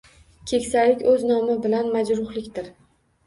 Keksalik 0.51 1.03
o’z 1.11 1.25
nomi 1.31 1.57
bilan 1.65 1.91
majruhlikdir. 1.97 2.73